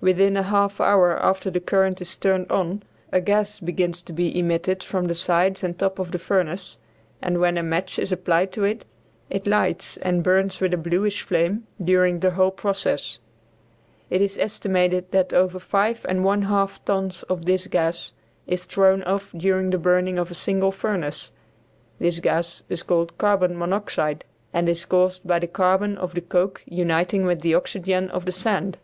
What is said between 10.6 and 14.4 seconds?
with a bluish flame during the whole process. It is